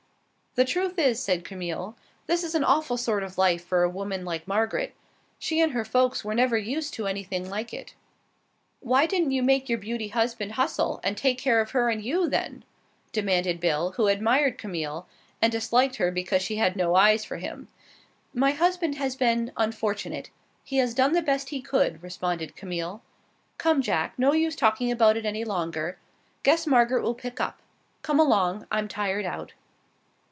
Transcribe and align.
"The 0.55 0.65
truth 0.65 0.99
is," 0.99 1.17
said 1.17 1.45
Camille, 1.45 1.95
"this 2.27 2.43
is 2.43 2.55
an 2.55 2.65
awful 2.65 2.97
sort 2.97 3.23
of 3.23 3.37
life 3.37 3.63
for 3.63 3.83
a 3.83 3.89
woman 3.89 4.25
like 4.25 4.49
Margaret. 4.49 4.93
She 5.39 5.61
and 5.61 5.71
her 5.71 5.85
folks 5.85 6.25
were 6.25 6.35
never 6.35 6.57
used 6.57 6.93
to 6.95 7.07
anything 7.07 7.49
like 7.49 7.73
it." 7.73 7.95
"Why 8.81 9.05
didn't 9.05 9.31
you 9.31 9.43
make 9.43 9.69
your 9.69 9.77
beauty 9.77 10.09
husband 10.09 10.51
hustle 10.51 10.99
and 11.05 11.15
take 11.15 11.37
care 11.37 11.61
of 11.61 11.71
her 11.71 11.89
and 11.89 12.03
you, 12.03 12.27
then?" 12.27 12.65
demanded 13.13 13.61
Bill, 13.61 13.91
who 13.91 14.07
admired 14.07 14.57
Camille, 14.57 15.07
and 15.41 15.53
disliked 15.53 15.95
her 15.95 16.11
because 16.11 16.41
she 16.41 16.57
had 16.57 16.75
no 16.75 16.95
eyes 16.95 17.23
for 17.23 17.37
him. 17.37 17.69
"My 18.33 18.51
husband 18.51 18.95
has 18.95 19.15
been 19.15 19.53
unfortunate. 19.55 20.31
He 20.65 20.79
has 20.79 20.93
done 20.93 21.13
the 21.13 21.21
best 21.21 21.47
he 21.49 21.61
could," 21.61 22.03
responded 22.03 22.57
Camille. 22.57 23.01
"Come, 23.57 23.81
Jack; 23.81 24.19
no 24.19 24.33
use 24.33 24.57
talking 24.57 24.91
about 24.91 25.15
it 25.15 25.25
any 25.25 25.45
longer. 25.45 25.97
Guess 26.43 26.67
Margaret 26.67 27.03
will 27.03 27.15
pick 27.15 27.39
up. 27.39 27.61
Come 28.01 28.19
along. 28.19 28.67
I'm 28.69 28.89
tired 28.89 29.23
out." 29.23 29.53